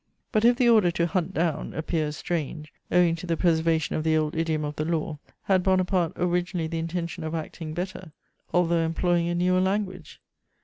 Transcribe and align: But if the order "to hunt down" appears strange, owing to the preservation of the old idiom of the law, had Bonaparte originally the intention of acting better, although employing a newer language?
But 0.31 0.43
if 0.43 0.55
the 0.55 0.67
order 0.67 0.89
"to 0.89 1.05
hunt 1.05 1.31
down" 1.31 1.75
appears 1.75 2.17
strange, 2.17 2.73
owing 2.91 3.15
to 3.17 3.27
the 3.27 3.37
preservation 3.37 3.95
of 3.95 4.03
the 4.03 4.17
old 4.17 4.35
idiom 4.35 4.65
of 4.65 4.75
the 4.75 4.83
law, 4.83 5.19
had 5.43 5.61
Bonaparte 5.61 6.13
originally 6.15 6.65
the 6.65 6.79
intention 6.79 7.23
of 7.23 7.35
acting 7.35 7.75
better, 7.75 8.11
although 8.51 8.83
employing 8.83 9.29
a 9.29 9.35
newer 9.35 9.61
language? 9.61 10.19